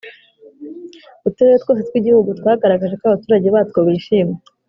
uturere 1.27 1.57
twose 1.63 1.81
tw 1.87 1.95
igihugu 1.99 2.29
twagaragaje 2.39 2.95
ko 2.99 3.03
abaturage 3.07 3.47
batwo 3.55 3.79
bishimye 3.87 4.37